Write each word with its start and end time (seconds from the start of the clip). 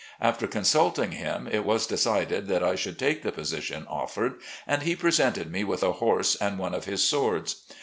After 0.19 0.47
constdting 0.47 1.11
him, 1.13 1.45
it 1.45 1.63
was 1.63 1.85
decided 1.85 2.47
that 2.47 2.63
I 2.63 2.73
should 2.73 2.97
take 2.97 3.21
the 3.21 3.31
position 3.31 3.85
offered, 3.87 4.39
and 4.65 4.81
he 4.81 4.95
presented 4.95 5.51
me 5.51 5.63
with 5.63 5.83
a 5.83 5.91
home 5.91 6.23
and 6.41 6.57
one 6.57 6.73
of 6.73 6.85
his 6.85 7.03
swords. 7.03 7.67